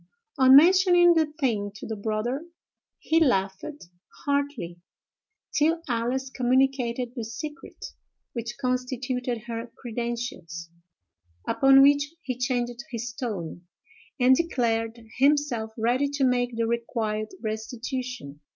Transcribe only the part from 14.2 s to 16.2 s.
declared himself ready